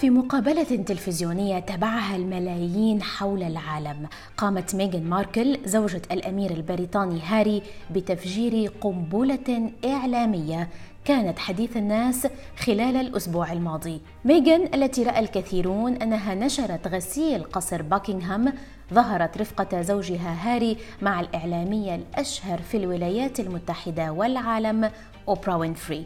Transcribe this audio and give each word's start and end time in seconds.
في 0.00 0.10
مقابلة 0.10 0.62
تلفزيونية 0.62 1.58
تابعها 1.58 2.16
الملايين 2.16 3.02
حول 3.02 3.42
العالم، 3.42 4.08
قامت 4.36 4.74
ميغان 4.74 5.04
ماركل 5.04 5.58
زوجة 5.64 6.02
الأمير 6.10 6.50
البريطاني 6.50 7.20
هاري 7.20 7.62
بتفجير 7.90 8.72
قنبلة 8.80 9.70
إعلامية 9.84 10.68
كانت 11.04 11.38
حديث 11.38 11.76
الناس 11.76 12.26
خلال 12.58 12.96
الأسبوع 12.96 13.52
الماضي. 13.52 14.00
ميغان 14.24 14.74
التي 14.74 15.02
رأى 15.02 15.18
الكثيرون 15.18 15.92
أنها 15.94 16.34
نشرت 16.34 16.88
غسيل 16.88 17.44
قصر 17.44 17.82
باكنغهام 17.82 18.52
ظهرت 18.94 19.38
رفقة 19.38 19.82
زوجها 19.82 20.36
هاري 20.42 20.76
مع 21.02 21.20
الإعلامية 21.20 21.94
الأشهر 21.94 22.58
في 22.58 22.76
الولايات 22.76 23.40
المتحدة 23.40 24.12
والعالم 24.12 24.90
أوبرا 25.28 25.54
وينفري. 25.54 26.04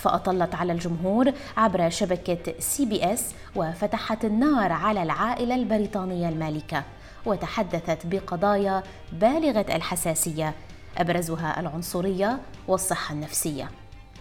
فأطلت 0.00 0.54
على 0.54 0.72
الجمهور 0.72 1.32
عبر 1.56 1.90
شبكة 1.90 2.54
CBS 2.58 3.34
وفتحت 3.56 4.24
النار 4.24 4.72
على 4.72 5.02
العائلة 5.02 5.54
البريطانية 5.54 6.28
المالكة 6.28 6.82
وتحدثت 7.26 8.06
بقضايا 8.06 8.82
بالغة 9.12 9.66
الحساسية 9.76 10.54
أبرزها 10.98 11.60
العنصرية 11.60 12.38
والصحة 12.68 13.14
النفسية. 13.14 13.70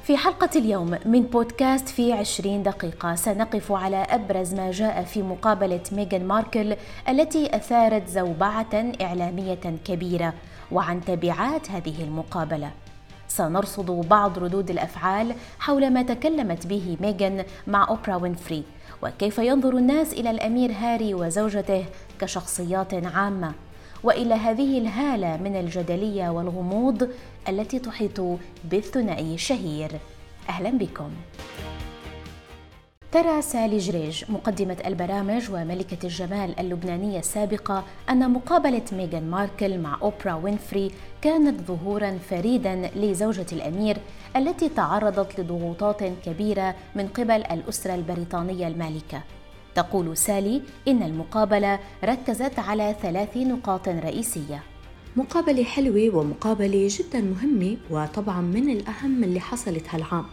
في 0.04 0.18
حلقة 0.18 0.50
اليوم 0.56 0.98
من 1.06 1.22
بودكاست 1.22 1.90
في 1.90 2.14
عشرين 2.14 2.64
دقيقة 2.64 3.16
سنقف 3.16 3.72
على 3.72 3.98
أبرز 3.98 4.54
ما 4.54 4.72
جاء 4.72 5.04
في 5.04 5.22
مقابلة 5.22 5.84
ميغان 5.92 6.28
ماركل 6.28 6.76
التي 7.10 7.56
أثارت 7.56 8.08
زوبعة 8.08 8.92
إعلامية 9.02 9.78
كبيرة 9.86 10.34
وعن 10.72 11.06
تبعات 11.06 11.72
هذه 11.72 12.04
المقابلة. 12.04 12.72
سنرصد 13.30 13.92
بعض 13.92 14.40
ردود 14.40 14.70
الأفعال 14.70 15.34
حول 15.60 15.90
ما 15.90 16.02
تكلمت 16.02 16.68
به 16.68 16.98
ميغان 17.02 17.46
مع 17.68 17.88
أوبرا 17.90 18.16
وينفري. 18.16 18.64
وكيف 19.04 19.38
ينظر 19.38 19.78
الناس 19.78 20.14
إلى 20.14 20.32
الأمير 20.32 20.72
هاري 20.72 21.14
وزوجته 21.14 21.86
كشخصيات 22.22 22.94
عامة؟ 22.94 23.54
وإلى 24.04 24.34
هذه 24.34 24.78
الهالة 24.78 25.38
من 25.38 25.56
الجدلية 25.56 26.30
والغموض 26.30 27.10
التي 27.50 27.80
تحيط 27.80 28.22
بالثنائي 28.64 29.34
الشهير. 29.34 29.92
أهلا 30.50 30.70
بكم. 30.70 31.10
ترى 33.12 33.42
سالي 33.42 33.78
جريج 33.78 34.24
مقدمة 34.30 34.78
البرامج 34.86 35.52
وملكة 35.52 35.98
الجمال 36.04 36.60
اللبنانية 36.60 37.20
السابقة 37.20 37.84
أن 38.10 38.32
مقابلة 38.32 38.82
ميغان 38.92 39.30
ماركل 39.30 39.80
مع 39.80 39.98
أوبرا 40.02 40.34
وينفري 40.34 40.92
كانت 41.22 41.62
ظهورا 41.62 42.18
فريدا 42.30 42.92
لزوجة 42.96 43.46
الأمير 43.52 43.98
التي 44.36 44.70
تعرضت 44.70 45.40
لضغوطات 45.40 46.04
كبيرة 46.26 46.76
من 46.96 47.08
قبل 47.08 47.32
الأسرة 47.32 47.96
البريطانية 47.96 48.68
المالكة. 48.68 49.22
تقول 49.76 50.18
سالي 50.18 50.62
إن 50.88 51.04
المقابلة 51.04 51.80
ركزت 52.04 52.60
على 52.60 52.96
ثلاث 53.02 53.38
نقاط 53.38 53.90
رئيسية. 53.90 54.64
مقابلة 55.16 55.64
حلوة 55.64 56.16
ومقابلة 56.16 56.88
جدا 56.92 57.22
مهمة 57.22 57.78
وطبعا 57.90 58.42
من 58.42 58.70
الأهم 58.70 59.24
اللي 59.24 59.40
حصلت 59.40 59.86
هالعام. 59.90 60.26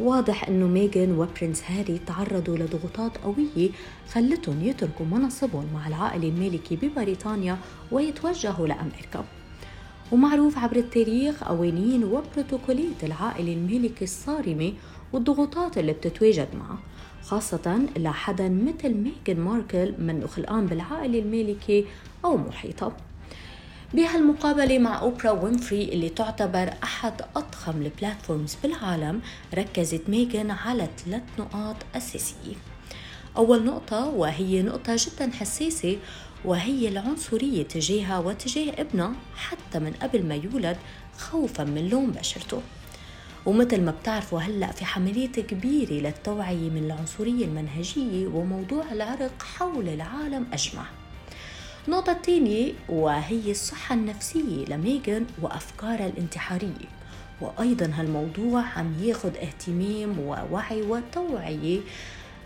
واضح 0.00 0.48
أنه 0.48 0.66
ميغان 0.66 1.12
و 1.18 1.24
Prince 1.24 1.62
هاري 1.70 2.00
تعرضوا 2.06 2.56
لضغوطات 2.56 3.18
قوية 3.18 3.70
خلتهم 4.12 4.62
يتركوا 4.62 5.06
مناصبهم 5.06 5.66
مع 5.74 5.88
العائلة 5.88 6.28
المالكي 6.28 6.76
ببريطانيا 6.76 7.58
ويتوجهوا 7.92 8.66
لأمريكا. 8.66 9.24
ومعروف 10.12 10.58
عبر 10.58 10.76
التاريخ 10.76 11.44
قوانين 11.44 12.04
وبروتوكولات 12.04 13.04
العائلة 13.04 13.52
المالكة 13.52 14.04
الصارمة 14.04 14.72
والضغوطات 15.12 15.78
اللي 15.78 15.92
بتتواجد 15.92 16.48
معها 16.58 16.78
خاصة 17.22 17.86
لحدا 17.96 18.48
مثل 18.48 18.94
ميغان 18.94 19.44
ماركل 19.44 19.94
منه 19.98 20.26
خلقان 20.26 20.66
بالعائلة 20.66 21.18
المالكة 21.18 21.84
أو 22.24 22.36
محيطة 22.36 22.92
بهالمقابلة 23.94 24.78
مع 24.78 25.00
أوبرا 25.00 25.30
وينفري 25.30 25.84
اللي 25.84 26.08
تعتبر 26.08 26.74
أحد 26.82 27.22
أضخم 27.36 27.82
ال 27.82 27.89
platforms 27.89 28.56
بالعالم 28.62 29.20
ركزت 29.54 30.02
ميغان 30.08 30.50
على 30.50 30.88
ثلاث 31.04 31.22
نقاط 31.38 31.76
أساسية. 31.94 32.54
أول 33.36 33.64
نقطة 33.64 34.08
وهي 34.08 34.62
نقطة 34.62 34.96
جدا 34.96 35.30
حساسة 35.32 35.98
وهي 36.44 36.88
العنصرية 36.88 37.62
تجاهها 37.62 38.18
وتجاه 38.18 38.72
ابنها 38.80 39.12
حتى 39.36 39.78
من 39.78 39.92
قبل 40.02 40.26
ما 40.26 40.34
يولد 40.34 40.76
خوفا 41.18 41.64
من 41.64 41.88
لون 41.88 42.10
بشرته. 42.10 42.62
ومثل 43.46 43.82
ما 43.82 43.90
بتعرفوا 43.90 44.40
هلأ 44.40 44.72
في 44.72 44.84
حملات 44.84 45.40
كبيرة 45.40 45.92
للتوعية 45.92 46.70
من 46.70 46.84
العنصرية 46.84 47.44
المنهجية 47.44 48.26
وموضوع 48.26 48.92
العرق 48.92 49.42
حول 49.42 49.88
العالم 49.88 50.46
أجمع. 50.52 50.84
النقطة 51.88 52.12
الثانية 52.12 52.72
وهي 52.88 53.50
الصحة 53.50 53.94
النفسية 53.94 54.64
لميغان 54.68 55.26
وأفكارها 55.42 56.06
الانتحارية. 56.06 56.88
وأيضا 57.40 57.90
هالموضوع 57.94 58.62
عم 58.76 58.94
ياخد 59.00 59.36
اهتمام 59.36 60.18
ووعي 60.18 60.82
وتوعية 60.82 61.80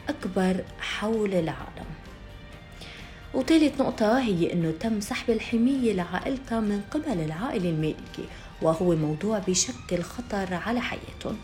أكبر 0.08 0.64
حول 0.80 1.34
العالم. 1.34 1.86
وثالث 3.34 3.80
نقطة 3.80 4.18
هي 4.18 4.52
أنه 4.52 4.70
تم 4.80 5.00
سحب 5.00 5.30
الحماية 5.30 5.92
لعائلتها 5.92 6.60
من 6.60 6.82
قبل 6.90 7.20
العائلة 7.20 7.70
المالكة 7.70 8.24
وهو 8.62 8.96
موضوع 8.96 9.38
بيشكل 9.38 10.02
خطر 10.02 10.54
على 10.54 10.80
حياتهم. 10.80 11.36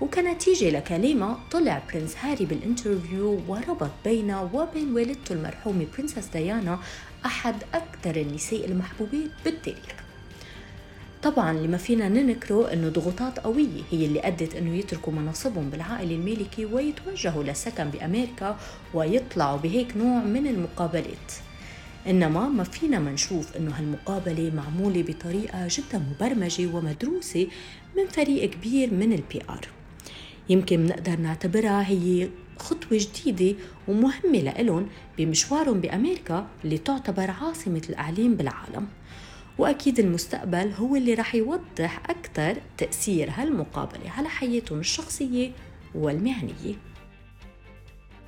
وكنتيجة 0.00 0.70
لكلامها 0.70 1.38
طلع 1.50 1.82
Prince 1.94 2.16
هاري 2.16 2.44
بال 2.44 2.62
interview 2.62 3.40
وربط 3.48 3.90
بينه 4.04 4.50
وبين 4.52 4.92
والدته 4.94 5.32
المرحومة 5.32 5.86
Princess 5.98 6.26
ديانا 6.26 6.78
أحد 7.26 7.54
أكثر 7.74 8.16
النساء 8.20 8.64
المحبوبات 8.64 9.30
بالتاريخ. 9.44 9.94
طبعا 11.22 11.52
اللي 11.52 11.70
ما 11.70 11.76
فينا 11.76 12.08
ننكره 12.08 12.72
إنه 12.72 12.88
ضغوطات 12.88 13.38
قوية 13.38 13.82
هي 13.90 14.06
اللي 14.06 14.20
أدت 14.20 14.54
إنه 14.54 14.74
يتركوا 14.76 15.12
مناصبهم 15.12 15.70
بالعائله 15.70 16.14
المالكي 16.14 16.64
ويتوجهوا 16.64 17.44
للسكن 17.44 17.84
بأمريكا 17.84 18.58
ويطلعوا 18.94 19.58
بهيك 19.58 19.96
نوع 19.96 20.22
من 20.24 20.46
المقابلات. 20.46 21.32
إنما 22.06 22.48
ما 22.48 22.64
فينا 22.64 22.98
ما 22.98 23.10
نشوف 23.12 23.56
إنه 23.56 23.70
هالمقابلة 23.78 24.52
معمولة 24.56 25.02
بطريقة 25.02 25.68
جدا 25.70 25.98
مبرمجة 25.98 26.66
ومدروسة 26.66 27.46
من 27.96 28.06
فريق 28.06 28.50
كبير 28.50 28.94
من 28.94 29.12
ال 29.12 29.40
PR 29.50 29.68
يمكن 30.48 30.86
نقدر 30.86 31.16
نعتبرها 31.16 31.88
هي 31.88 32.28
خطوة 32.58 32.98
جديدة 32.98 33.58
ومهمة 33.88 34.38
لإلهم 34.38 34.88
بمشوارهم 35.18 35.80
بأمريكا 35.80 36.46
اللي 36.64 36.78
تعتبر 36.78 37.30
عاصمة 37.30 37.82
الإعلام 37.88 38.34
بالعالم. 38.34 38.86
وأكيد 39.58 39.98
المستقبل 39.98 40.72
هو 40.72 40.96
اللي 40.96 41.14
رح 41.14 41.34
يوضح 41.34 42.10
أكثر 42.10 42.56
تأثير 42.78 43.30
هالمقابلة 43.34 44.10
على 44.10 44.28
حياتهم 44.28 44.80
الشخصية 44.80 45.50
والمهنية. 45.94 46.74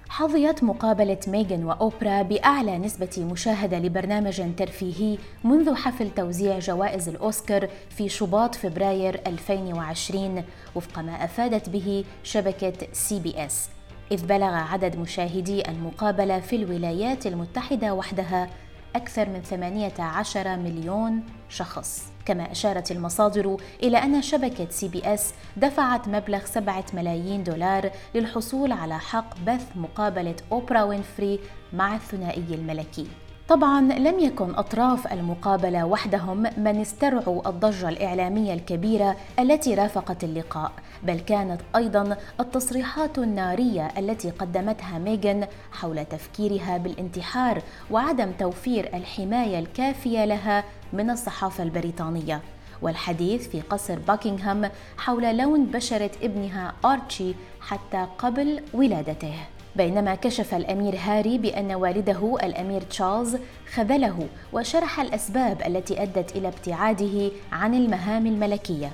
حظيت 0.09 0.65
مقابلة 0.65 1.19
ميغان 1.27 1.65
وأوبرا 1.65 2.23
بأعلى 2.23 2.79
نسبة 2.79 3.29
مشاهدة 3.33 3.79
لبرنامج 3.79 4.43
ترفيهي 4.57 5.19
منذ 5.45 5.75
حفل 5.75 6.11
توزيع 6.11 6.59
جوائز 6.59 7.09
الأوسكار 7.09 7.69
في 7.91 8.09
شباط 8.09 8.55
فبراير 8.55 9.21
2020 9.27 10.45
وفق 10.75 10.99
ما 10.99 11.25
أفادت 11.25 11.69
به 11.69 12.05
شبكة 12.23 12.73
CBS. 12.93 13.69
إذ 14.13 14.27
بلغ 14.27 14.55
عدد 14.55 14.97
مشاهدي 14.97 15.69
المقابلة 15.69 16.41
في 16.41 16.57
الولايات 16.57 17.27
المتحدة 17.27 17.95
وحدها 17.95 18.51
أكثر 18.97 19.29
من 19.29 19.43
18 19.43 20.57
مليون 20.57 21.23
شخص. 21.49 22.13
كما 22.27 22.53
أشارت 22.53 22.91
المصادر 22.91 23.57
إلى 23.83 23.99
أن 23.99 24.23
شبكة 24.23 24.67
CBS 24.71 25.35
دفعت 25.57 26.09
مبلغ 26.09 26.45
7 26.45 26.85
ملايين 26.95 27.45
دولار 27.45 27.91
للحصول 28.15 28.73
على 28.73 28.99
حق 28.99 29.39
بث 29.47 29.67
مقابلة 29.77 30.37
أوبرا 30.53 30.83
وينفري 30.83 31.41
مع 31.73 31.95
الثنائي 31.95 32.55
الملكي. 32.55 33.07
طبعا 33.49 33.81
لم 33.81 34.19
يكن 34.19 34.55
أطراف 34.55 35.13
المقابلة 35.13 35.85
وحدهم 35.85 36.43
من 36.57 36.81
استرعوا 36.81 37.49
الضجة 37.49 37.89
الإعلامية 37.89 38.55
الكبيرة 38.55 39.17
التي 39.39 39.75
رافقت 39.75 40.25
اللقاء 40.25 40.73
بل 41.03 41.21
كانت 41.21 41.61
أيضا 41.77 42.17
التصريحات 42.41 43.19
النارية 43.19 43.89
التي 43.99 44.31
قدمتها 44.31 44.99
ميغان 44.99 45.47
حول 45.73 46.05
تفكيرها 46.05 46.79
بالانتحار 46.79 47.63
وعدم 47.91 48.33
توفير 48.39 48.97
الحماية 48.97 49.59
الكافية 49.59 50.25
لها 50.25 50.65
من 50.93 51.11
الصحافة 51.11 51.65
البريطانية. 51.65 52.41
والحديث 52.83 53.49
في 53.49 53.61
قصر 53.61 53.99
باكنغهام 53.99 54.71
حول 54.99 55.37
لون 55.37 55.67
بشرة 55.67 56.11
ابنها 56.23 56.73
آرتشي 56.85 57.35
حتى 57.61 58.07
قبل 58.19 58.63
ولادته. 58.75 59.35
بينما 59.77 60.15
كشف 60.15 60.55
الأمير 60.55 60.97
هاري 60.97 61.39
بأن 61.39 61.75
والده 61.75 62.37
الأمير 62.43 62.81
تشارلز 62.81 63.37
خذله 63.75 64.27
وشرح 64.53 65.01
الأسباب 65.01 65.63
التي 65.67 66.03
أدت 66.03 66.37
إلى 66.37 66.49
ابتعاده 66.49 67.31
عن 67.53 67.75
المهام 67.75 68.27
الملكية. 68.27 68.93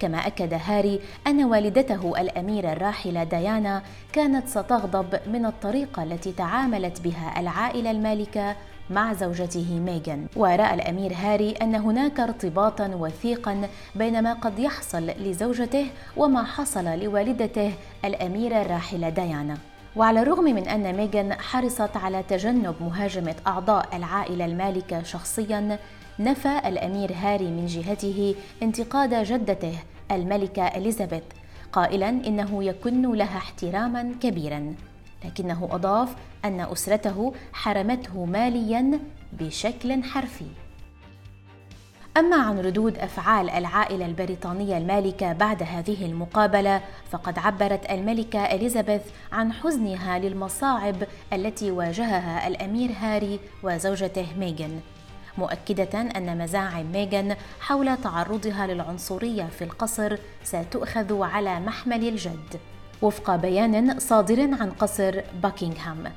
كما 0.00 0.26
أكد 0.26 0.54
هاري 0.66 1.00
أن 1.26 1.44
والدته 1.44 2.20
الأميرة 2.20 2.72
الراحلة 2.72 3.24
ديانا 3.24 3.82
كانت 4.12 4.48
ستغضب 4.48 5.20
من 5.26 5.46
الطريقة 5.46 6.02
التي 6.02 6.32
تعاملت 6.32 7.00
بها 7.00 7.40
العائلة 7.40 7.90
المالكة 7.90 8.56
مع 8.90 9.12
زوجته 9.12 9.80
ميغان. 9.80 10.26
ورأى 10.36 10.74
الأمير 10.74 11.12
هاري 11.14 11.52
أن 11.52 11.74
هناك 11.74 12.20
ارتباطا 12.20 12.86
وثيقا 12.86 13.68
بين 13.94 14.22
ما 14.22 14.32
قد 14.32 14.58
يحصل 14.58 15.06
لزوجته 15.06 15.86
وما 16.16 16.44
حصل 16.44 16.84
لوالدته 16.84 17.72
الأميرة 18.04 18.62
الراحلة 18.62 19.08
ديانا. 19.08 19.58
وعلى 19.96 20.22
الرغم 20.22 20.44
من 20.44 20.68
أن 20.68 20.96
ميغان 20.96 21.32
حرصت 21.32 21.96
على 21.96 22.22
تجنب 22.22 22.74
مهاجمة 22.80 23.34
أعضاء 23.46 23.96
العائلة 23.96 24.44
المالكة 24.44 25.02
شخصيا 25.02 25.78
نفى 26.18 26.58
الأمير 26.66 27.12
هاري 27.12 27.44
من 27.44 27.66
جهته 27.66 28.34
انتقاد 28.62 29.14
جدته 29.14 29.78
الملكة 30.12 30.66
إليزابيث 30.66 31.22
قائلا 31.72 32.08
إنه 32.08 32.64
يكن 32.64 33.12
لها 33.12 33.36
احتراما 33.38 34.14
كبيرا 34.22 34.74
لكنه 35.24 35.68
أضاف 35.72 36.14
أن 36.44 36.60
أسرته 36.60 37.32
حرمته 37.52 38.24
ماليا 38.24 39.00
بشكل 39.32 40.02
حرفي. 40.04 40.46
أما 42.16 42.36
عن 42.36 42.58
ردود 42.58 42.98
أفعال 42.98 43.50
العائلة 43.50 44.06
البريطانية 44.06 44.78
المالكة 44.78 45.32
بعد 45.32 45.62
هذه 45.62 46.06
المقابلة 46.06 46.80
فقد 47.10 47.38
عبرت 47.38 47.90
الملكة 47.90 48.44
إليزابيث 48.44 49.02
عن 49.32 49.52
حزنها 49.52 50.18
للمصاعب 50.18 50.96
التي 51.32 51.70
واجهها 51.70 52.48
الأمير 52.48 52.90
هاري 53.00 53.40
وزوجته 53.62 54.26
ميغان. 54.38 54.80
مؤكدة 55.38 56.00
أن 56.00 56.38
مزاعم 56.38 56.92
ميغان 56.92 57.36
حول 57.60 57.96
تعرضها 57.96 58.66
للعنصرية 58.66 59.44
في 59.44 59.64
القصر 59.64 60.16
ستؤخذ 60.44 61.22
على 61.22 61.60
محمل 61.60 62.08
الجد. 62.08 62.60
وفق 63.02 63.36
بيان 63.36 63.98
صادر 63.98 64.40
عن 64.40 64.70
قصر 64.70 65.20
باكنغهام 65.42 66.12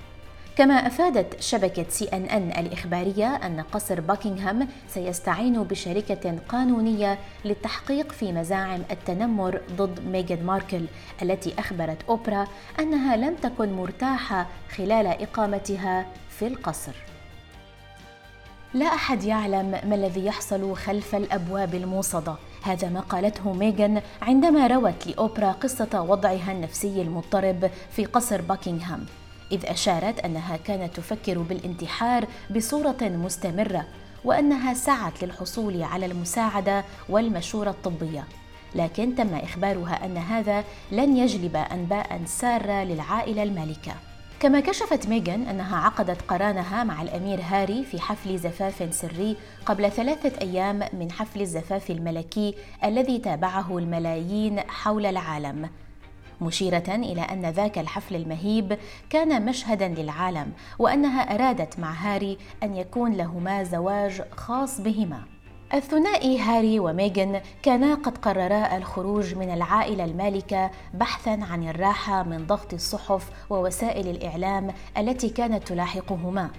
كما 0.62 0.88
أفادت 0.88 1.42
شبكة 1.42 1.86
سي 1.90 2.06
ان 2.06 2.26
ان 2.26 2.66
الإخبارية 2.66 3.36
أن 3.36 3.62
قصر 3.62 4.02
باكنغهام 4.02 4.68
سيستعين 4.90 5.64
بشركة 5.64 6.38
قانونية 6.50 7.20
للتحقيق 7.46 8.12
في 8.12 8.32
مزاعم 8.32 8.82
التنمر 8.92 9.62
ضد 9.72 10.00
ميغان 10.08 10.46
ماركل 10.46 10.86
التي 11.22 11.60
أخبرت 11.60 11.98
أوبرا 12.10 12.48
أنها 12.80 13.16
لم 13.16 13.36
تكن 13.36 13.74
مرتاحة 13.74 14.48
خلال 14.78 15.08
إقامتها 15.08 16.06
في 16.30 16.48
القصر. 16.48 16.94
لا 18.74 18.86
أحد 18.86 19.24
يعلم 19.24 19.72
ما 19.72 19.96
الذي 19.96 20.26
يحصل 20.26 20.76
خلف 20.76 21.16
الأبواب 21.16 21.76
الموصدة. 21.76 22.36
هذا 22.64 22.90
ما 22.90 23.00
قالته 23.00 23.54
ميغان 23.54 24.02
عندما 24.22 24.68
روت 24.68 25.08
لأوبرا 25.08 25.52
قصة 25.52 26.02
وضعها 26.02 26.52
النفسي 26.52 27.02
المضطرب 27.02 27.72
في 27.92 28.06
قصر 28.06 28.42
باكنغهام 28.42 29.06
إذ 29.52 29.66
أشارت 29.66 30.20
أنها 30.20 30.58
كانت 30.58 30.96
تفكر 30.96 31.40
بالانتحار 31.40 32.28
بصورة 32.56 32.98
مستمرة 33.02 33.86
وأنها 34.26 34.74
سعت 34.74 35.24
للحصول 35.24 35.84
على 35.84 36.06
المساعدة 36.06 36.86
والمشورة 37.10 37.70
الطبية. 37.70 38.24
لكن 38.76 39.16
تم 39.16 39.34
إخبارها 39.36 40.06
أن 40.06 40.18
هذا 40.18 40.64
لن 40.92 41.18
يجلب 41.18 41.56
أنباء 41.56 42.22
سارة 42.26 42.84
للعائلة 42.84 43.44
المالكة. 43.44 43.92
كما 44.40 44.60
كشفت 44.60 45.08
ميغان 45.08 45.48
أنها 45.48 45.78
عقدت 45.78 46.22
قرانها 46.22 46.84
مع 46.84 47.02
الأمير 47.02 47.40
هاري 47.42 47.84
في 47.84 48.02
حفل 48.02 48.38
زفاف 48.38 48.96
سري 48.96 49.38
قبل 49.66 49.92
ثلاثة 49.92 50.42
أيام 50.42 50.84
من 50.94 51.12
حفل 51.12 51.42
الزفاف 51.42 51.92
الملكي 51.92 52.56
الذي 52.84 53.18
تابعه 53.18 53.78
الملايين 53.78 54.60
حول 54.60 55.06
العالم. 55.06 55.70
مشيرة 56.42 56.84
إلى 56.88 57.22
أن 57.22 57.46
ذاك 57.46 57.78
الحفل 57.78 58.16
المهيب 58.16 58.78
كان 59.10 59.46
مشهدا 59.46 59.88
للعالم 59.88 60.52
وأنها 60.80 61.36
أرادت 61.36 61.80
مع 61.80 61.92
هاري 61.92 62.38
أن 62.64 62.76
يكون 62.76 63.14
لهما 63.14 63.64
زواج 63.64 64.22
خاص 64.32 64.82
بهما. 64.82 65.24
الثنائي 65.74 66.40
هاري 66.40 66.80
وميغن 66.80 67.42
كانا 67.64 67.96
قد 67.96 68.18
قررا 68.18 68.78
الخروج 68.78 69.36
من 69.36 69.54
العائلة 69.54 70.04
المالكة 70.06 70.72
بحثا 70.94 71.40
عن 71.52 71.70
الراحة 71.70 72.24
من 72.24 72.48
ضغط 72.48 72.74
الصحف 72.74 73.30
ووسائل 73.50 74.08
الإعلام 74.08 74.74
التي 74.98 75.30
كانت 75.30 75.68
تلاحقهما. 75.68 76.50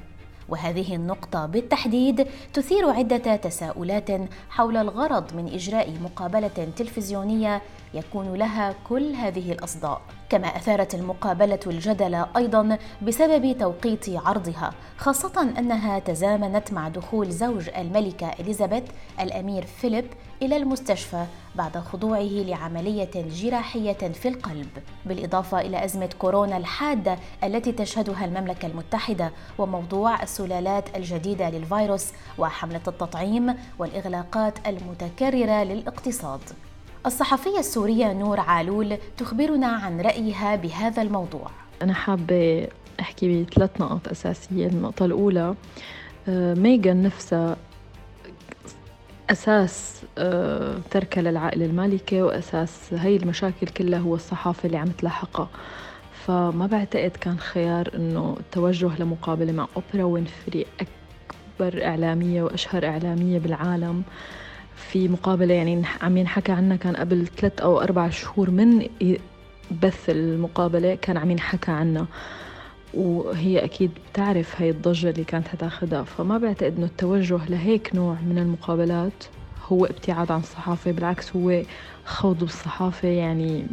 وهذه 0.48 0.94
النقطة 0.94 1.46
بالتحديد 1.46 2.26
تثير 2.52 2.90
عدة 2.90 3.36
تساؤلات 3.36 4.10
حول 4.50 4.76
الغرض 4.76 5.34
من 5.34 5.48
إجراء 5.48 5.98
مقابلة 6.02 6.72
تلفزيونية 6.76 7.62
يكون 7.94 8.34
لها 8.34 8.74
كل 8.88 9.12
هذه 9.12 9.52
الأصداء. 9.52 10.02
كما 10.28 10.46
أثارت 10.46 10.94
المقابلة 10.94 11.60
الجدل 11.66 12.24
أيضا 12.36 12.78
بسبب 13.02 13.58
توقيت 13.58 14.08
عرضها 14.08 14.72
خاصة 14.96 15.42
أنها 15.58 15.98
تزامنت 15.98 16.72
مع 16.72 16.88
دخول 16.88 17.30
زوج 17.30 17.68
الملكة 17.68 18.30
إليزابيث 18.40 18.84
الأمير 19.20 19.66
فيليب 19.66 20.06
إلى 20.42 20.56
المستشفى 20.56 21.24
بعد 21.54 21.78
خضوعه 21.78 22.22
لعملية 22.22 23.10
جراحية 23.14 23.92
في 23.92 24.28
القلب 24.28 24.68
بالإضافة 25.06 25.60
إلى 25.60 25.84
أزمة 25.84 26.10
كورونا 26.18 26.56
الحادة 26.56 27.16
التي 27.44 27.72
تشهدها 27.72 28.24
المملكة 28.24 28.66
المتحدة 28.66 29.30
وموضوع 29.58 30.22
السلالات 30.22 30.96
الجديدة 30.96 31.50
للفيروس 31.50 32.12
وحملة 32.38 32.80
التطعيم 32.88 33.54
والإغلاقات 33.78 34.54
المتكررة 34.66 35.64
للاقتصاد. 35.64 36.40
الصحفية 37.06 37.58
السورية 37.58 38.12
نور 38.12 38.40
عالول 38.40 38.98
تخبرنا 39.16 39.66
عن 39.66 40.00
رأيها 40.00 40.56
بهذا 40.56 41.02
الموضوع. 41.02 41.50
أنا 41.82 41.94
حابة 41.94 42.68
أحكي 43.00 43.44
بثلاث 43.44 43.80
نقط 43.80 44.08
أساسية. 44.08 44.66
النقطة 44.66 45.04
الأولى 45.04 45.54
آه، 46.28 46.54
ميغان 46.54 47.02
نفسها 47.02 47.56
أساس 49.30 50.02
آه، 50.18 50.78
تركها 50.90 51.22
للعائلة 51.22 51.66
المالكة 51.66 52.22
وأساس 52.22 52.94
هاي 52.94 53.16
المشاكل 53.16 53.66
كلها 53.66 53.98
هو 53.98 54.14
الصحافة 54.14 54.66
اللي 54.66 54.76
عم 54.76 54.88
تلاحقها. 54.88 55.48
فما 56.26 56.66
بعتقد 56.66 57.10
كان 57.10 57.38
خيار 57.38 57.90
إنه 57.94 58.36
التوجه 58.40 58.90
لمقابلة 58.98 59.52
مع 59.52 59.66
أوبرا 59.76 60.04
وينفري 60.04 60.66
أكبر 60.80 61.84
إعلامية 61.84 62.42
وأشهر 62.42 62.86
إعلامية 62.86 63.38
بالعالم. 63.38 64.02
في 64.76 65.08
مقابلة 65.08 65.54
يعني 65.54 65.82
عم 66.02 66.16
ينحكى 66.16 66.52
عنها 66.52 66.76
كان 66.76 66.96
قبل 66.96 67.26
ثلاث 67.26 67.60
أو 67.60 67.80
أربع 67.80 68.10
شهور 68.10 68.50
من 68.50 68.86
بث 69.82 70.10
المقابلة 70.10 70.94
كان 70.94 71.16
عم 71.16 71.30
ينحكى 71.30 71.70
عنها. 71.70 72.06
وهي 72.94 73.64
أكيد 73.64 73.90
بتعرف 74.12 74.60
هاي 74.60 74.70
الضجة 74.70 75.10
اللي 75.10 75.24
كانت 75.24 75.48
حتاخدها 75.48 76.02
فما 76.02 76.38
بعتقد 76.38 76.76
إنه 76.76 76.86
التوجه 76.86 77.40
لهيك 77.48 77.94
نوع 77.94 78.16
من 78.20 78.38
المقابلات 78.38 79.24
هو 79.68 79.84
ابتعاد 79.84 80.32
عن 80.32 80.40
الصحافة 80.40 80.90
بالعكس 80.92 81.36
هو 81.36 81.62
خوض 82.04 82.38
بالصحافة 82.38 83.08
يعني 83.08 83.66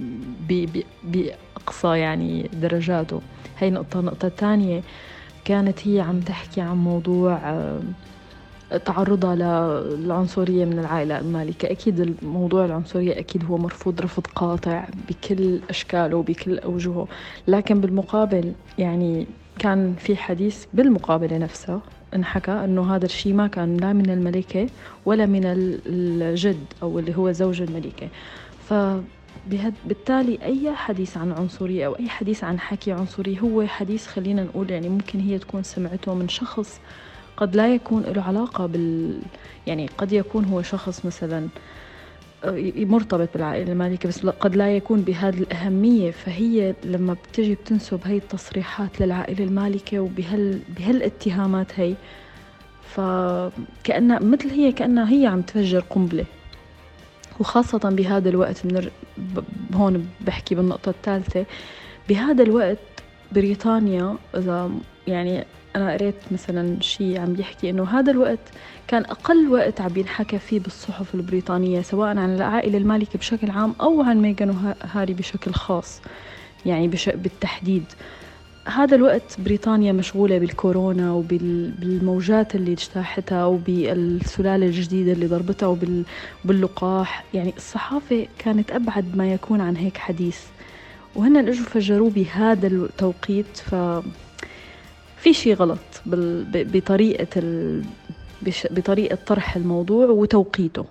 بأقصى 1.04 1.98
يعني 2.00 2.50
درجاته. 2.54 3.22
هاي 3.58 3.70
نقطة. 3.70 4.02
نقطة 4.02 4.28
تانية 4.28 4.82
كانت 5.46 5.88
هي 5.88 6.00
عم 6.02 6.20
تحكي 6.20 6.62
عن 6.62 6.78
موضوع 6.78 7.40
تعرضها 8.86 9.36
للعنصرية 9.96 10.66
من 10.66 10.80
العائلة 10.80 11.20
المالكة. 11.20 11.72
أكيد 11.72 12.00
الموضوع 12.00 12.66
العنصرية 12.66 13.20
أكيد 13.20 13.46
هو 13.46 13.58
مرفوض 13.58 14.02
رفض 14.02 14.28
قاطع 14.28 14.88
بكل 15.10 15.60
أشكاله 15.70 16.18
وبكل 16.18 16.60
أوجهه. 16.60 17.08
لكن 17.48 17.82
بالمقابل 17.82 18.54
يعني 18.78 19.28
كان 19.60 19.96
في 20.00 20.16
حديث 20.16 20.66
بالمقابلة 20.74 21.38
نفسها 21.38 21.82
انحكى 22.16 22.52
إنه 22.52 22.96
هذا 22.96 23.06
الشيء 23.06 23.34
ما 23.34 23.48
كان 23.48 23.78
لا 23.78 23.94
من 23.94 24.10
الملكة 24.10 24.70
ولا 25.06 25.26
من 25.26 25.42
الجد 25.46 26.66
أو 26.84 27.00
اللي 27.00 27.18
هو 27.18 27.32
زوج 27.32 27.62
الملكة. 27.62 28.08
ف 28.70 28.74
بالتالي 29.86 30.40
أي 30.44 30.76
حديث 30.76 31.18
عن 31.18 31.32
عنصرية 31.32 31.86
أو 31.86 31.96
أي 31.96 32.10
حديث 32.10 32.44
عن 32.44 32.60
حكي 32.60 32.92
عنصري 32.92 33.40
هو 33.42 33.68
حديث 33.68 34.08
خلينا 34.08 34.44
نقول 34.44 34.72
يعني 34.72 34.90
ممكن 34.90 35.20
هي 35.20 35.40
تكون 35.40 35.64
سمعته 35.64 36.14
من 36.14 36.30
شخص 36.30 36.80
قد 37.40 37.56
لا 37.56 37.76
يكون 37.76 38.04
له 38.04 38.22
علاقة 38.22 38.66
بال 38.66 39.20
يعني 39.68 39.90
قد 39.98 40.14
يكون 40.14 40.46
هو 40.46 40.62
شخص 40.62 41.06
مثلا 41.06 41.48
آه، 42.44 42.72
مرتبط 42.76 43.30
بالعائلة 43.34 43.72
المالكة 43.72 44.10
بس 44.10 44.26
قد 44.26 44.56
لا 44.56 44.76
يكون 44.76 45.02
بهذه 45.02 45.38
الأهمية. 45.38 46.12
فهي 46.12 46.76
لما 46.84 47.14
بتجي 47.14 47.56
بتنسب 47.56 48.00
هاي 48.06 48.18
التصريحات 48.18 49.02
للعائلة 49.02 49.44
المالكة 49.46 50.00
وبهال 50.00 50.60
بهالاتهامات 50.78 51.80
هي 51.80 51.96
فكأنها 52.96 54.20
مثل 54.20 54.50
هي 54.50 54.72
كأنها 54.72 55.12
هي 55.12 55.26
عم 55.26 55.42
تفجر 55.42 55.80
قنبلة. 55.80 56.26
وخاصة 57.40 57.90
بهذا 57.90 58.30
الوقت 58.30 58.66
من 58.66 58.90
هون 59.74 60.10
بحكي 60.22 60.56
بالنقطة 60.56 60.90
الثالثة 60.90 61.46
بهذا 62.10 62.44
الوقت 62.44 62.78
بريطانيا 63.32 64.16
إذا 64.36 64.72
يعني 65.10 65.46
أنا 65.76 65.94
قريت 65.94 66.16
مثلا 66.32 66.82
شيء 66.82 67.20
عم 67.20 67.36
يحكي 67.40 67.70
إنه 67.70 67.84
هذا 67.84 68.12
الوقت 68.12 68.40
كان 68.88 69.02
أقل 69.06 69.48
وقت 69.50 69.82
عم 69.82 69.92
ينحكى 69.96 70.40
فيه 70.40 70.60
بالصحف 70.60 71.16
البريطانية 71.16 71.82
سواء 71.82 72.18
عن 72.18 72.36
العائلة 72.36 72.78
المالكة 72.78 73.20
بشكل 73.20 73.52
عام 73.52 73.76
أو 73.82 74.02
عن 74.02 74.22
ميغان 74.22 74.50
وهاري 74.50 75.14
بشكل 75.14 75.52
خاص 75.54 76.02
يعني 76.66 76.88
بش... 76.88 77.10
بالتحديد. 77.10 77.84
هذا 78.66 78.96
الوقت 78.96 79.42
بريطانيا 79.46 79.92
مشغولة 79.92 80.38
بالكورونا 80.38 81.12
وبالموجات 81.12 82.56
اللي 82.56 82.74
اجتاحتها 82.74 83.46
وبالسلالة 83.46 84.66
الجديدة 84.66 85.12
اللي 85.12 85.28
ضربتها 85.28 85.78
وباللقاح 86.46 87.24
يعني 87.34 87.54
الصحافة 87.58 88.28
كانت 88.40 88.72
أبعد 88.72 89.18
ما 89.18 89.34
يكون 89.34 89.62
عن 89.62 89.76
هيك 89.76 89.98
حديث. 89.98 90.40
وهن 91.16 91.38
اجوا 91.38 91.66
فجروه 91.66 92.10
بهذا 92.10 92.68
التوقيت 92.68 93.58
ف 93.58 93.76
في 95.20 95.34
شيء 95.34 95.54
غلط 95.56 95.80
بطريقة 96.06 97.42
بطريقة 98.72 99.18
طرح 99.28 99.56
الموضوع 99.56 100.06
وتوقيته. 100.06 100.86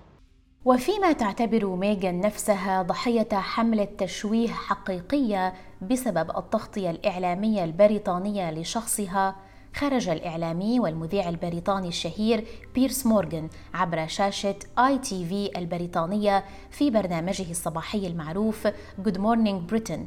وفيما 0.65 1.13
تعتبر 1.13 1.67
ميغان 1.67 2.21
نفسها 2.21 2.83
ضحية 2.83 3.29
حملة 3.33 3.89
تشويه 3.99 4.49
حقيقية 4.49 5.55
بسبب 5.91 6.31
التغطية 6.39 6.91
الإعلامية 6.91 7.65
البريطانية 7.65 8.51
لشخصها 8.51 9.37
خرج 9.75 10.09
الإعلامي 10.09 10.81
والمذيع 10.81 11.29
البريطاني 11.29 11.89
الشهير 11.89 12.45
بيرس 12.75 13.07
مورغان 13.07 13.49
عبر 13.75 14.07
شاشة 14.07 14.57
ITV 14.79 15.59
البريطانية 15.59 16.45
في 16.71 16.91
برنامجه 16.91 17.51
الصباحي 17.51 18.07
المعروف 18.07 18.67
Good 19.05 19.17
Morning 19.19 19.73
Britain. 19.73 20.01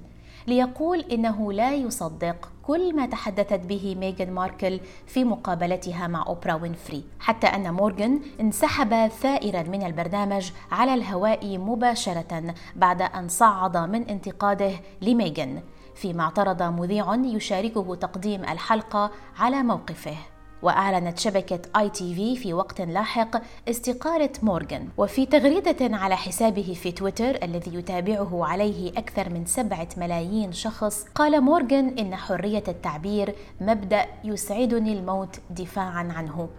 ليقول 0.47 0.99
إنه 0.99 1.53
لا 1.53 1.73
يصدق 1.73 2.49
كل 2.63 2.95
ما 2.95 3.05
تحدثت 3.05 3.59
به 3.59 3.95
ميغان 3.99 4.31
ماركل 4.31 4.79
في 5.07 5.23
مقابلتها 5.23 6.07
مع 6.07 6.25
أوبرا 6.27 6.53
وينفري. 6.53 7.03
حتى 7.19 7.47
أن 7.47 7.73
مورغان 7.73 8.21
انسحب 8.41 9.07
ثائرا 9.07 9.63
من 9.63 9.85
البرنامج 9.85 10.51
على 10.71 10.93
الهواء 10.93 11.57
مباشرة 11.57 12.53
بعد 12.75 13.01
أن 13.01 13.27
صعد 13.27 13.77
من 13.77 14.03
انتقاده 14.03 14.71
لميغان. 15.01 15.61
فيما 15.95 16.23
اعترض 16.23 16.63
مذيع 16.63 17.15
يشاركه 17.15 17.95
تقديم 17.95 18.43
الحلقة 18.43 19.11
على 19.39 19.63
موقفه. 19.63 20.15
وأعلنت 20.61 21.19
شبكة 21.19 21.59
آي 21.75 21.89
تي 21.89 22.15
في 22.15 22.35
في 22.35 22.53
وقت 22.53 22.81
لاحق 22.81 23.41
استقالة 23.69 24.29
مورغان. 24.43 24.87
وفي 24.97 25.25
تغريدة 25.25 25.97
على 25.97 26.17
حسابه 26.17 26.77
في 26.81 26.91
تويتر 26.91 27.43
الذي 27.43 27.75
يتابعه 27.75 28.45
عليه 28.45 28.89
أكثر 28.89 29.29
من 29.29 29.45
سبعة 29.45 29.87
ملايين 29.97 30.51
شخص 30.51 31.05
قال 31.15 31.41
مورغان 31.41 31.97
إن 31.99 32.15
حرية 32.15 32.63
التعبير 32.67 33.35
مبدأ 33.61 34.05
يسعدني 34.23 34.93
الموت 34.93 35.39
دفاعا 35.49 36.13
عنه. 36.15 36.49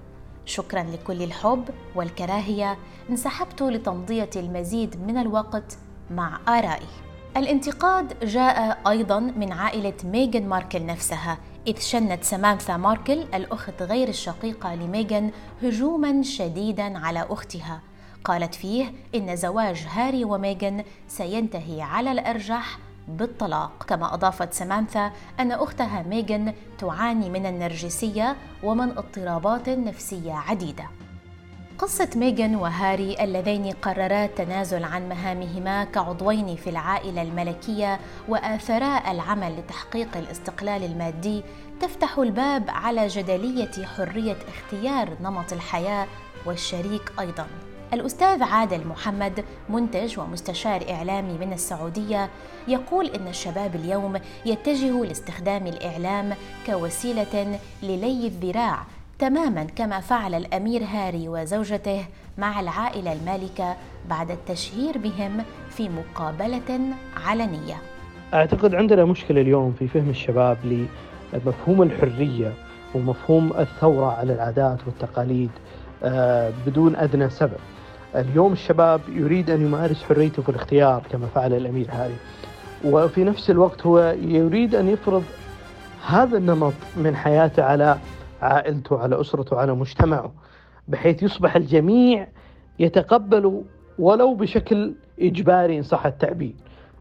شكرا 0.44 0.82
لكل 0.82 1.22
الحب 1.22 1.64
والكراهية. 1.94 2.78
انسحبت 3.10 3.62
لتمضية 3.62 4.30
المزيد 4.36 5.06
من 5.06 5.18
الوقت 5.18 5.78
مع 6.10 6.40
آرائي. 6.48 6.86
الانتقاد 7.36 8.24
جاء 8.24 8.78
أيضا 8.88 9.20
من 9.20 9.52
عائلة 9.52 9.94
ميغان 10.04 10.48
ماركل 10.48 10.86
نفسها. 10.86 11.38
إذ 11.66 11.78
شنت 11.78 12.24
سامانثا 12.24 12.76
ماركل 12.76 13.18
الأخت 13.34 13.82
غير 13.82 14.08
الشقيقة 14.08 14.74
لميغان 14.74 15.30
هجوما 15.62 16.22
شديدا 16.22 16.98
على 16.98 17.26
أختها. 17.30 17.80
قالت 18.24 18.54
فيه 18.54 18.92
إن 19.14 19.36
زواج 19.36 19.86
هاري 19.90 20.24
وميغان 20.24 20.84
سينتهي 21.08 21.82
على 21.82 22.12
الأرجح 22.12 22.78
بالطلاق. 23.08 23.84
كما 23.88 24.14
أضافت 24.14 24.52
سامانثا 24.52 25.12
أن 25.40 25.52
أختها 25.52 26.02
ميغان 26.02 26.54
تعاني 26.78 27.30
من 27.30 27.46
النرجسية 27.46 28.36
ومن 28.62 28.90
اضطرابات 28.90 29.68
نفسية 29.68 30.32
عديدة. 30.32 30.84
قصة 31.78 32.08
ميغان 32.16 32.56
وهاري 32.56 33.24
اللذين 33.24 33.70
قررا 33.70 34.24
التنازل 34.24 34.84
عن 34.84 35.08
مهامهما 35.08 35.84
كعضوين 35.84 36.56
في 36.56 36.70
العائلة 36.70 37.22
الملكية 37.22 38.00
وآثرا 38.28 39.10
العمل 39.10 39.58
لتحقيق 39.58 40.16
الاستقلال 40.16 40.84
المادي 40.84 41.42
تفتح 41.80 42.18
الباب 42.18 42.64
على 42.68 43.06
جدلية 43.06 43.86
حرية 43.96 44.36
اختيار 44.48 45.16
نمط 45.20 45.52
الحياة 45.52 46.06
والشريك 46.46 47.12
أيضاً. 47.20 47.46
الأستاذ 47.92 48.42
عادل 48.42 48.86
محمد 48.86 49.44
منتج 49.68 50.18
ومستشار 50.18 50.84
إعلامي 50.90 51.32
من 51.32 51.52
السعودية 51.52 52.30
يقول 52.68 53.06
إن 53.06 53.28
الشباب 53.28 53.74
اليوم 53.74 54.20
يتجه 54.46 55.04
لاستخدام 55.04 55.66
الإعلام 55.66 56.34
كوسيلة 56.66 57.58
للي 57.82 58.26
الذراع 58.26 58.82
تماما 59.22 59.66
كما 59.76 60.00
فعل 60.00 60.34
الأمير 60.34 60.82
هاري 60.84 61.28
وزوجته 61.28 62.04
مع 62.38 62.60
العائلة 62.60 63.12
المالكة 63.12 63.76
بعد 64.10 64.30
التشهير 64.30 64.98
بهم 64.98 65.42
في 65.70 65.88
مقابلة 65.88 66.80
علنية. 67.26 67.74
أعتقد 68.34 68.74
عندنا 68.74 69.04
مشكلة 69.04 69.40
اليوم 69.40 69.72
في 69.78 69.88
فهم 69.88 70.10
الشباب 70.10 70.86
لمفهوم 71.32 71.82
الحرية 71.82 72.52
ومفهوم 72.94 73.52
الثورة 73.58 74.12
على 74.12 74.32
العادات 74.32 74.78
والتقاليد 74.86 75.50
آه، 76.04 76.52
بدون 76.66 76.96
أدنى 76.96 77.30
سبب. 77.30 77.60
اليوم 78.14 78.52
الشباب 78.52 79.00
يريد 79.08 79.50
أن 79.50 79.66
يمارس 79.66 80.02
حريته 80.02 80.42
في 80.42 80.48
الاختيار 80.48 81.02
كما 81.12 81.26
فعل 81.34 81.54
الأمير 81.54 81.86
هاري. 81.90 82.16
وفي 82.84 83.24
نفس 83.24 83.50
الوقت 83.50 83.86
هو 83.86 84.14
يريد 84.22 84.74
أن 84.74 84.88
يفرض 84.88 85.24
هذا 86.06 86.38
النمط 86.38 86.74
من 86.96 87.16
حياته 87.16 87.62
على 87.62 87.98
عائلته 88.42 88.98
على 88.98 89.20
أسرته 89.20 89.56
على 89.56 89.74
مجتمعه 89.74 90.32
بحيث 90.88 91.22
يصبح 91.22 91.56
الجميع 91.56 92.28
يتقبل 92.78 93.62
ولو 93.98 94.34
بشكل 94.34 94.94
إجباري 95.20 95.78
إن 95.78 95.82
صح 95.82 96.06
التعبير 96.06 96.54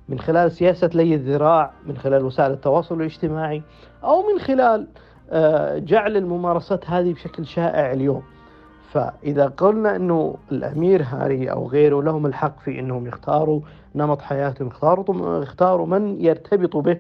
من 0.10 0.20
خلال 0.20 0.52
سياسة 0.52 0.88
لي 0.88 1.16
الذراع 1.16 1.72
من 1.86 1.98
خلال 1.98 2.26
وسائل 2.26 2.52
التواصل 2.52 2.96
الاجتماعي 2.96 3.62
أو 4.04 4.24
من 4.34 4.40
خلال 4.40 4.88
آه، 5.34 5.78
جعل 5.78 6.18
الممارسات 6.18 6.90
هذه 6.90 7.14
بشكل 7.14 7.46
شائع 7.46 7.92
اليوم. 7.92 8.24
فإذا 8.92 9.48
قلنا 9.48 9.96
أنه 9.96 10.36
الأمير 10.52 11.04
هاري 11.04 11.52
أو 11.52 11.68
غيره 11.68 12.02
لهم 12.04 12.26
الحق 12.26 12.60
في 12.60 12.80
أنهم 12.80 13.08
يختاروا 13.08 13.62
نمط 13.96 14.22
حياتهم 14.22 14.68
يختاروا 14.68 15.42
يختاروا 15.44 15.86
من 15.86 16.22
يرتبط 16.22 16.78
به 16.78 16.98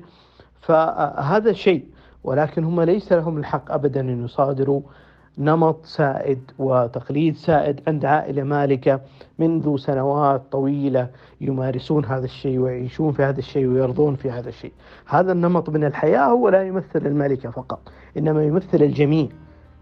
فهذا 0.59 1.53
شيء. 1.53 1.85
ولكن 2.23 2.63
هم 2.63 2.81
ليس 2.81 3.13
لهم 3.13 3.37
الحق 3.37 3.71
ابدا 3.71 4.01
أن 4.01 4.25
يصادروا 4.25 4.81
نمط 5.37 5.85
سائد 5.85 6.51
وتقليد 6.59 7.35
سائد 7.35 7.81
عند 7.87 8.05
عائلة 8.05 8.43
مالكة 8.43 9.01
منذ 9.39 9.77
سنوات 9.77 10.41
طويلة 10.51 11.07
يمارسون 11.41 12.05
هذا 12.05 12.25
الشيء 12.25 12.59
ويعيشون 12.59 13.11
في 13.11 13.23
هذا 13.23 13.39
الشيء 13.39 13.67
ويرضون 13.67 14.15
في 14.15 14.31
هذا 14.31 14.49
الشيء. 14.49 14.71
هذا 15.07 15.31
النمط 15.31 15.69
من 15.69 15.83
الحياة 15.83 16.25
هو 16.25 16.49
لا 16.49 16.63
يمثل 16.63 17.05
الملكه 17.07 17.49
فقط، 17.49 17.79
إنما 18.17 18.43
يمثل 18.43 18.83
الجميع 18.83 19.27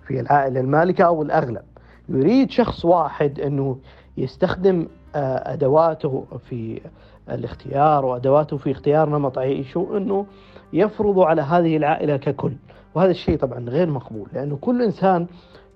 في 0.08 0.20
العائلة 0.20 0.60
المالكة 0.60 1.04
أو 1.04 1.22
الأغلب. 1.22 1.62
يريد 2.10 2.52
شخص 2.52 2.86
واحد 2.86 3.40
أنه 3.40 3.78
يستخدم 4.24 4.88
آه، 5.16 5.54
أدواته 5.54 6.26
في 6.50 6.82
الاختيار 7.30 8.06
وأدواته 8.06 8.58
في 8.58 8.72
اختيار 8.72 9.10
نمط 9.10 9.38
عيشه 9.38 9.88
انه 9.98 10.26
يفرض 10.74 11.20
على 11.20 11.42
هذه 11.42 11.78
العائلة 11.78 12.18
ككل. 12.18 12.52
وهذا 12.96 13.12
الشيء 13.12 13.38
طبعا 13.38 13.70
غير 13.70 13.90
مقبول 13.90 14.28
لأنه 14.34 14.58
كل 14.62 14.82
إنسان 14.82 15.28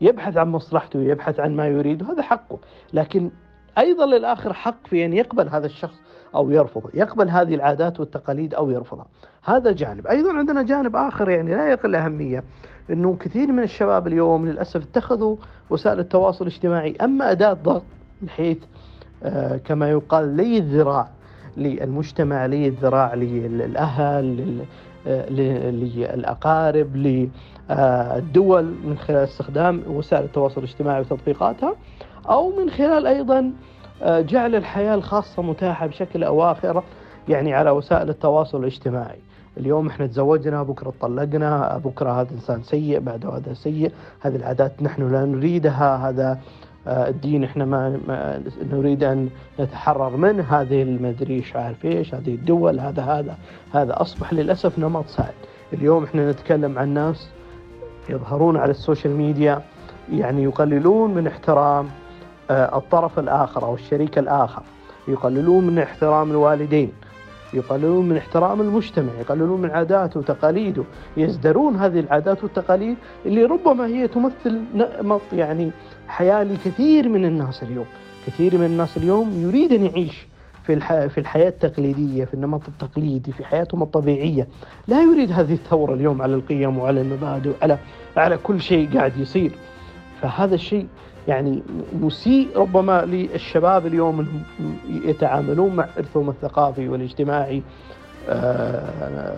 يبحث 0.02 0.38
عن 0.38 0.52
مصلحته 0.52 1.00
ويبحث 1.00 1.40
عن 1.40 1.56
ما 1.56 1.68
يريد 1.68 2.02
وهذا 2.02 2.22
حقه. 2.22 2.60
لكن 2.94 3.32
أيضا 3.78 4.06
للآخر 4.06 4.54
حق 4.54 4.88
في 4.88 5.06
أن 5.06 5.14
يقبل 5.14 5.50
هذا 5.50 5.66
الشخص 5.66 5.96
أو 6.36 6.52
يرفضه 6.52 6.90
يقبل 6.94 7.30
هذه 7.30 7.56
العادات 7.56 8.00
والتقاليد 8.00 8.54
أو 8.54 8.70
يرفضها. 8.70 9.06
هذا 9.44 9.72
جانب. 9.72 10.08
أيضا 10.08 10.34
عندنا 10.34 10.62
جانب 10.64 10.96
آخر 10.96 11.30
يعني 11.30 11.56
لا 11.56 11.72
يقل 11.72 11.96
أهمية 11.96 12.44
إنه 12.90 13.16
كثير 13.16 13.52
من 13.52 13.64
الشباب 13.64 14.08
اليوم 14.08 14.46
للأسف 14.46 14.84
اتخذوا 14.84 15.36
وسائل 15.70 16.00
التواصل 16.00 16.48
الاجتماعي 16.48 16.96
أما 17.02 17.32
أداة 17.32 17.54
ضغط 17.54 17.84
بحيث 18.26 18.58
آه 19.24 19.58
كما 19.58 19.90
يقال 19.92 20.36
لي 20.36 20.58
الذراع 20.58 21.08
للمجتمع 21.58 22.46
للذراع 22.46 23.14
للأهل 23.14 24.66
للأقارب 25.30 26.96
للدول 26.96 28.74
من 28.84 28.98
خلال 28.98 29.24
استخدام 29.24 29.84
وسائل 29.88 30.24
التواصل 30.24 30.64
الاجتماعي 30.64 31.02
وتطبيقاتها 31.02 31.76
أو 32.30 32.50
من 32.60 32.70
خلال 32.70 33.08
أيضا 33.08 33.52
آه، 34.02 34.22
جعل 34.22 34.56
الحياة 34.56 34.96
الخاصة 34.96 35.42
متاحة 35.42 35.88
بشكل 35.88 36.24
أو 36.24 36.52
آخر 36.52 36.84
يعني 37.30 37.54
على 37.54 37.72
وسائل 37.72 38.10
التواصل 38.10 38.60
الاجتماعي. 38.60 39.20
اليوم 39.58 39.88
إحنا 39.88 40.08
تزوجنا 40.08 40.64
بكرة 40.64 40.94
طلقنا 41.02 41.82
بكرة 41.86 42.22
هذا 42.22 42.32
إنسان 42.32 42.64
سيء 42.64 43.00
بعده 43.00 43.30
هذا 43.30 43.54
سيء 43.54 43.92
هذه 44.22 44.36
العادات 44.36 44.84
نحن 44.84 45.12
لا 45.12 45.26
نريدها 45.26 46.10
هذا 46.10 46.32
آه، 46.32 46.38
الدين 46.88 47.44
إحنا 47.44 47.66
ما, 47.66 48.42
نريد 48.72 49.04
أن 49.04 49.30
نتحرر 49.60 50.18
منه 50.18 50.44
هذه 50.44 50.84
المدري 50.84 51.34
إيش 51.36 51.56
عارف 51.56 51.86
إيش 51.86 52.16
هذه 52.16 52.36
الدول 52.36 52.80
هذا 52.80 53.02
هذا 53.04 53.38
هذا. 53.74 54.02
أصبح 54.02 54.34
للأسف 54.34 54.80
نمط 54.80 55.08
سائد 55.08 55.34
اليوم 55.74 56.04
إحنا 56.04 56.32
نتكلم 56.32 56.80
عن 56.80 56.90
ناس 56.90 57.30
يظهرون 58.10 58.58
على 58.58 58.72
ال 58.72 58.78
social 58.78 59.16
media 59.16 59.62
يعني 60.14 60.44
يقللون 60.44 61.14
من 61.14 61.28
احترام 61.28 61.90
آه، 62.50 62.78
الطرف 62.78 63.20
الآخر 63.20 63.64
أو 63.64 63.76
الشريك 63.76 64.18
الآخر 64.18 64.62
يقللون 65.08 65.68
من 65.68 65.80
احترام 65.80 66.32
الوالدين. 66.32 66.92
يقللون 67.54 68.10
من 68.10 68.18
احترام 68.18 68.62
المجتمع 68.62 69.12
يقللون 69.20 69.62
من 69.62 69.72
عاداته 69.72 70.20
وتقاليده 70.20 70.84
يزدرون 71.18 71.76
هذه 71.76 72.00
العادات 72.00 72.44
والتقاليد 72.44 72.98
اللي 73.26 73.44
ربما 73.44 73.88
هي 73.88 74.08
تمثل 74.08 74.62
نمط 74.76 75.22
يعني 75.34 75.72
حياة 76.08 76.44
لكثير 76.44 77.10
من 77.10 77.26
الناس 77.26 77.64
اليوم. 77.64 77.86
كثير 78.28 78.58
من 78.58 78.66
الناس 78.66 78.98
اليوم 78.98 79.32
يريد 79.42 79.74
أن 79.74 79.86
يعيش 79.86 80.28
في 80.64 80.74
الح... 80.74 81.06
في 81.06 81.18
الحياة 81.18 81.50
التقليدية 81.50 82.26
في 82.26 82.34
النمط 82.34 82.62
التقليدي 82.68 83.32
في 83.32 83.46
حياتهم 83.46 83.84
الطبيعية. 83.84 84.48
لا 84.88 85.02
يريد 85.04 85.32
هذه 85.32 85.54
الثورة 85.54 85.94
اليوم 85.94 86.22
على 86.22 86.36
القيم 86.36 86.78
وعلى 86.78 87.02
المبادئ 87.02 87.52
وعلى 87.62 87.78
على 88.18 88.38
كل 88.38 88.62
شيء 88.62 88.98
قاعد 88.98 89.18
يصير. 89.18 89.52
فهذا 90.22 90.56
الشيء 90.56 90.88
يعني 91.28 91.64
مسيء 92.02 92.48
ربما 92.56 93.06
للشباب 93.06 93.86
اليوم 93.86 94.20
انهم 94.20 94.44
يتعاملون 95.10 95.76
مع 95.76 95.88
ارثهم 95.98 96.30
الثقافي 96.30 96.90
والاجتماعي 96.90 97.64
آه، 98.30 99.36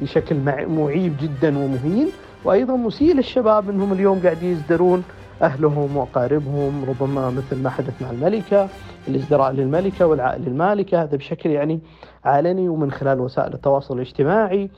بشكل 0.00 0.36
معيب 0.68 1.16
جدا 1.20 1.58
ومهين. 1.58 2.08
وأيضا 2.44 2.76
مسيء 2.76 3.14
للشباب 3.14 3.70
انهم 3.70 3.92
اليوم 3.92 4.20
قاعدين 4.22 4.52
يزدرون 4.52 5.04
أهلهم 5.42 5.96
وأقاربهم 5.96 6.84
ربما 6.88 7.30
مثل 7.30 7.62
ما 7.62 7.70
حدث 7.70 8.02
مع 8.02 8.10
الملكة 8.10 8.68
الازدراء 9.08 9.52
للملكة 9.52 10.06
والعائلة 10.06 10.46
المالكة. 10.46 11.02
هذا 11.02 11.16
بشكل 11.16 11.50
يعني 11.50 11.80
علني 12.24 12.68
ومن 12.68 12.90
خلال 12.90 13.20
وسائل 13.20 13.54
التواصل 13.54 13.94
الاجتماعي. 13.94 14.70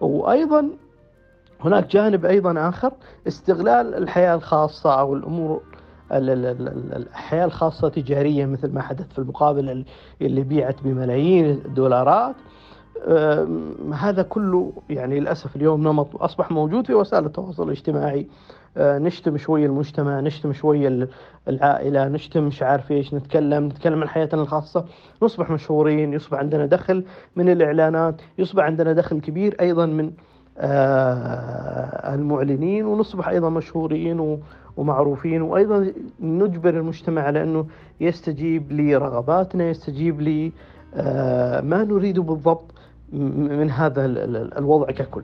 وأيضا 0.00 0.68
هناك 1.64 1.86
جانب 1.86 2.24
أيضا 2.24 2.68
آخر 2.68 2.92
استغلال 3.28 3.94
الحياة 3.94 4.34
الخاصة 4.34 5.00
أو 5.00 5.14
الأمور 5.14 5.62
الحياة 6.12 7.44
الخاصة 7.44 7.88
تجارية 7.88 8.46
مثل 8.46 8.72
ما 8.72 8.82
حدث 8.82 9.12
في 9.12 9.18
المقابله 9.18 9.84
اللي 10.22 10.42
بيعت 10.42 10.82
بملايين 10.84 11.50
الدولارات. 11.50 12.34
هذا 13.94 14.22
كله 14.28 14.72
يعني 14.90 15.20
للأسف 15.20 15.56
اليوم 15.56 15.80
نمط 15.88 16.22
أصبح 16.22 16.50
موجود 16.50 16.86
في 16.86 16.94
وسائل 16.94 17.26
التواصل 17.26 17.62
الاجتماعي. 17.62 18.26
أه، 18.76 18.98
نشتم 18.98 19.36
شوي 19.36 19.66
المجتمع 19.66 20.20
نشتم 20.20 20.52
شوي 20.52 21.06
العائلة 21.48 22.08
نشتم 22.08 22.44
مش 22.44 22.62
عارف 22.62 22.90
إيش 22.90 23.14
نتكلم 23.14 23.66
نتكلم 23.66 24.00
عن 24.00 24.08
حياتنا 24.08 24.42
الخاصة. 24.42 24.84
نصبح 25.22 25.50
مشهورين 25.50 26.12
يصبح 26.12 26.38
عندنا 26.38 26.66
دخل 26.66 27.04
من 27.36 27.48
الإعلانات 27.48 28.20
يصبح 28.38 28.64
عندنا 28.64 28.92
دخل 28.92 29.20
كبير 29.20 29.56
أيضا 29.60 29.86
من 29.86 30.12
المعلنين 32.14 32.86
ونصبح 32.86 33.28
أيضا 33.28 33.48
مشهورين 33.48 34.38
ومعروفين 34.76 35.42
وأيضا 35.42 35.92
نجبر 36.20 36.70
المجتمع 36.70 37.22
على 37.22 37.42
أنه 37.42 37.66
يستجيب 38.00 38.72
لرغباتنا 38.72 39.68
يستجيب 39.68 40.20
لما 40.20 41.80
أه، 41.80 41.84
نريده 41.84 42.22
بالضبط 42.22 42.64
من 43.12 43.70
هذا 43.70 44.04
الوضع 44.58 44.86
ككل. 44.86 45.22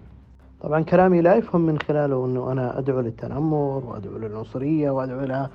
طبعا 0.60 0.82
كلامي 0.82 1.20
لا 1.20 1.34
يفهم 1.34 1.60
من 1.60 1.78
خلاله 1.78 2.24
أنه 2.24 2.52
أنا 2.52 2.78
أدعو 2.78 3.00
للتنمر 3.00 3.82
وأدعو 3.86 4.18
للعنصرية 4.18 4.90
وأدعو 4.90 5.20
إلى 5.20 5.48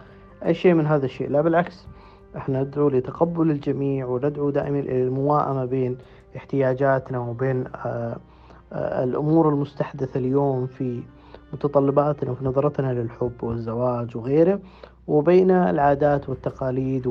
أي 0.46 0.54
شيء 0.54 0.74
من 0.74 0.86
هذا 0.86 1.06
الشيء. 1.06 1.30
لا 1.30 1.42
بالعكس 1.42 1.88
إحنا 2.38 2.64
ندعو 2.64 2.90
لتقبل 2.90 3.52
الجميع 3.52 4.06
وندعو 4.06 4.50
دائما 4.50 4.80
إلى 4.80 5.04
المواءمة 5.04 5.66
بين 5.66 5.98
احتياجاتنا 6.36 7.20
وبين 7.20 7.64
آه، 7.86 8.18
الأمور 8.74 9.50
المستحدثة 9.50 10.20
اليوم 10.20 10.68
في 10.68 11.04
متطلباتنا 11.54 12.32
وفي 12.32 12.46
نظرتنا 12.46 12.94
للحب 12.94 13.32
والزواج 13.44 14.18
وغيره 14.18 14.60
وبين 15.08 15.51
العادات 15.51 16.30
والتقاليد 16.30 17.08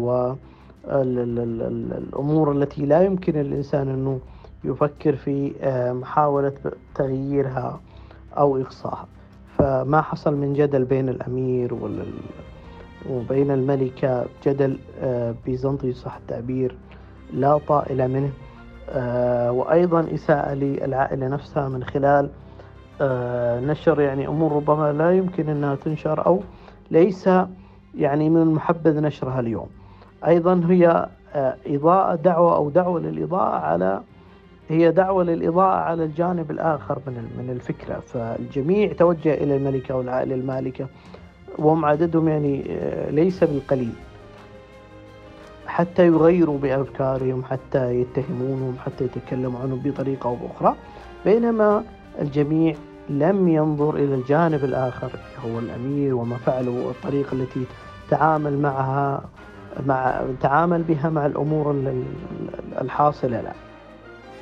والامور 0.87 2.53
التي 2.53 2.87
لا 2.87 3.03
يمكن 3.03 3.41
الإنسان 3.41 3.89
أنه 3.89 4.21
يفكر 4.65 5.17
في 5.17 5.53
آه، 5.61 5.93
محاولة 5.93 6.53
تغييرها 6.95 7.81
أو 8.39 8.57
إقصائها 8.57 9.07
فما 9.59 10.01
حصل 10.03 10.35
من 10.37 10.53
جدل 10.53 10.85
بين 10.85 11.09
الأمير 11.09 11.75
وبين 13.11 13.51
الملكة 13.51 14.27
جدل 14.47 14.79
آه، 15.01 15.35
بيزنطي 15.47 15.93
صح 15.93 16.17
التعبير 16.17 16.77
لا 17.33 17.59
طائل 17.59 18.09
منه. 18.09 18.31
وأيضا 19.51 20.07
إساءة 20.15 20.55
للعائلة 20.55 21.29
نفسها 21.29 21.69
من 21.69 21.85
خلال 21.85 22.31
نشر 23.67 24.01
يعني 24.01 24.29
أمور 24.29 24.53
ربما 24.53 24.93
لا 24.93 25.13
يمكن 25.13 25.49
أنها 25.49 25.75
تنشر 25.75 26.27
أو 26.27 26.41
ليس 26.91 27.31
يعني 27.99 28.31
من 28.31 28.43
المحبذ 28.43 29.01
نشرها 29.01 29.41
اليوم. 29.41 29.67
أيضا 30.27 30.63
هي 30.69 31.07
إضاءة 31.67 32.15
دعوة 32.15 32.57
أو 32.57 32.71
دعوة 32.71 33.01
للإضاءة 33.01 33.57
على 33.59 34.01
هي 34.69 34.91
دعوة 34.91 35.25
للإضاءة 35.25 35.77
على 35.77 36.05
الجانب 36.05 36.51
الآخر 36.51 36.99
من 37.07 37.31
من 37.39 37.51
الفكرة. 37.51 38.01
فالجميع 38.01 38.93
توجه 38.93 39.35
إلى 39.35 39.57
الملكة 39.57 39.97
والعائلة 39.97 40.35
المالكة 40.35 40.87
وهم 41.59 41.85
عددهم 41.85 42.29
يعني 42.29 42.65
آه، 42.71 43.11
ليس 43.11 43.45
بالقليل. 43.45 43.93
حتى 45.71 46.07
يغيروا 46.07 46.59
بأفكارهم 46.59 47.45
حتى 47.45 47.95
يتهمونهم 48.01 48.75
حتى 48.85 49.05
يتكلموا 49.05 49.61
عنهم 49.61 49.81
بطريقة 49.85 50.29
أو 50.29 50.37
بأخرى. 50.37 50.75
بينما 51.25 51.85
الجميع 52.21 52.75
لم 53.09 53.49
ينظر 53.49 53.95
إلى 53.97 54.15
الجانب 54.15 54.65
الآخر 54.65 55.11
هو 55.45 55.59
الأمير 55.59 56.15
وما 56.15 56.37
فعله 56.37 56.87
والطريقة 56.87 57.33
التي 57.33 57.65
تعامل 58.11 58.59
معها 58.59 59.23
مع 59.87 60.21
تعامل 60.41 60.83
بها 60.83 61.11
مع 61.11 61.27
الأمور 61.27 61.95
الحاصلة 62.81 63.41
له. 63.41 63.53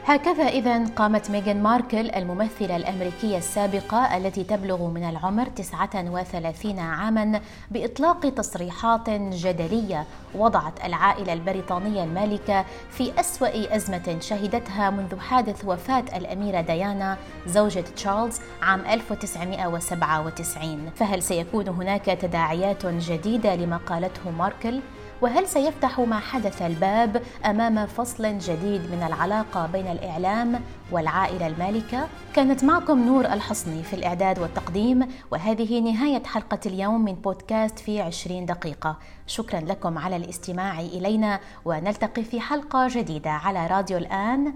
هكذا 0.09 0.49
إذا 0.49 0.85
قامت 0.85 1.31
ميغان 1.31 1.63
ماركل 1.63 2.11
الممثلة 2.11 2.77
الأمريكية 2.77 3.39
السابقة 3.39 4.17
التي 4.17 4.45
تبلغ 4.45 4.87
من 4.87 5.05
العمر 5.05 5.47
39 5.47 6.79
عاما 6.79 7.41
بإطلاق 7.71 8.21
تصريحات 8.21 9.11
جدلية 9.11 10.07
وضعت 10.35 10.85
العائلة 10.85 11.33
البريطانية 11.33 12.05
المالكة 12.05 12.65
في 12.91 13.21
أسوأ 13.21 13.77
أزمة 13.77 14.17
شهدتها 14.21 14.91
منذ 14.91 15.19
حادث 15.19 15.65
وفاة 15.65 16.05
الأميرة 16.17 16.61
ديانا 16.61 17.17
زوجة 17.47 17.85
تشارلز 17.97 18.41
عام 18.63 18.81
1997 18.81 20.91
فهل 20.97 21.23
سيكون 21.23 21.69
هناك 21.69 22.05
تداعيات 22.05 22.87
جديدة 22.87 23.55
لما 23.55 23.77
قالته 23.77 24.31
ماركل؟ 24.31 24.81
وهل 25.23 25.49
سيفتح 25.49 26.01
ما 26.01 26.19
حدث 26.19 26.63
الباب 26.63 27.23
أمام 27.45 27.87
فصل 27.87 28.39
جديد 28.39 28.81
من 28.81 29.03
العلاقة 29.07 29.67
بين 29.67 29.87
الإعلام 29.87 30.61
والعائلة 30.91 31.47
المالكة؟ 31.47 32.09
كانت 32.35 32.65
معكم 32.65 33.07
نور 33.07 33.25
الحصني 33.25 33.83
في 33.83 33.95
الإعداد 33.95 34.39
والتقديم 34.39 35.09
وهذه 35.31 35.81
نهاية 35.81 36.23
حلقة 36.25 36.61
اليوم 36.67 37.05
من 37.05 37.15
بودكاست 37.15 37.79
في 37.79 38.01
20 38.01 38.47
دقيقة. 38.47 38.99
شكرا 39.27 39.61
لكم 39.61 39.99
على 39.99 40.17
الاستماع 40.17 40.81
إلينا 40.81 41.41
ونلتقي 41.65 42.25
في 42.25 42.41
حلقة 42.41 42.89
جديدة 42.91 43.31
على 43.31 43.67
راديو 43.67 43.99
الآن. 43.99 44.55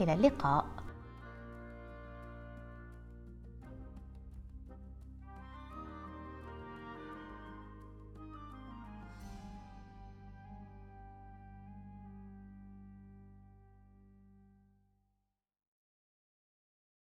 إلى 0.00 0.12
اللقاء. 0.12 0.81